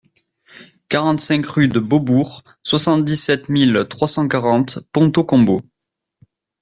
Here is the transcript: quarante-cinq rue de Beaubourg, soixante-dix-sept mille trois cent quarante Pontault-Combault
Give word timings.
quarante-cinq 0.89 1.45
rue 1.45 1.67
de 1.67 1.79
Beaubourg, 1.79 2.41
soixante-dix-sept 2.63 3.49
mille 3.49 3.85
trois 3.87 4.07
cent 4.07 4.27
quarante 4.27 4.79
Pontault-Combault 4.93 5.61